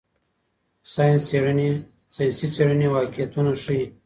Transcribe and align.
ساینسي 2.13 2.47
څېړنې 2.55 2.87
واقعیتونه 2.95 3.51
ښيي. 3.63 3.83